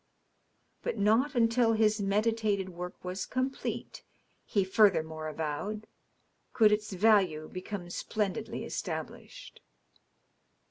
But 0.81 0.97
not 0.97 1.35
until 1.35 1.73
his 1.73 2.01
meditated 2.01 2.69
work 2.69 3.05
was 3.05 3.27
complete, 3.27 4.01
he 4.43 4.63
furthermore 4.63 5.27
avowed, 5.27 5.85
could 6.53 6.71
its 6.71 6.91
value 6.93 7.47
become 7.47 7.87
splendidly 7.91 8.65
established. 8.65 9.61